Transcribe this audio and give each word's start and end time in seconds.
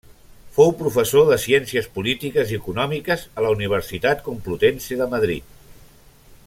Fou 0.53 0.71
professor 0.77 1.27
de 1.31 1.37
Ciències 1.43 1.89
Polítiques 1.97 2.55
i 2.55 2.59
Econòmiques 2.63 3.27
a 3.41 3.47
la 3.47 3.55
Universitat 3.59 4.27
Complutense 4.31 4.99
de 5.03 5.09
Madrid. 5.13 5.57